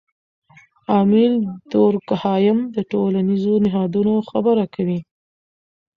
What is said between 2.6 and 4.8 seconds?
د ټولنیزو نهادونو خبره